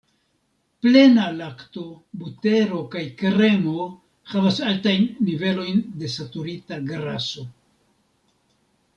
Plena 0.83 1.25
lakto, 1.39 1.81
butero 2.21 2.79
kaj 2.95 3.03
kremo 3.19 3.83
havas 4.31 4.57
altajn 4.71 5.05
nivelojn 5.27 5.83
de 6.01 6.09
saturita 6.15 6.79
graso. 6.93 7.45